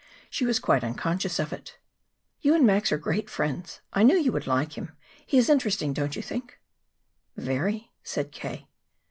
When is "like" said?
4.47-4.75